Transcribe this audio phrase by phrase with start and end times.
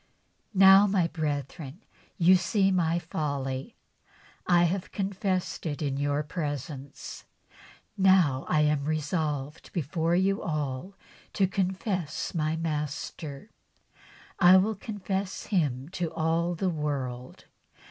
[0.55, 1.83] "Now, my brethren,
[2.17, 3.75] you see my folly.
[4.47, 7.25] I have confessed it in your presence,
[7.97, 10.95] and now I am resolved before you all
[11.33, 13.51] to confess my Master.
[14.39, 17.45] I will confess Him to all the world.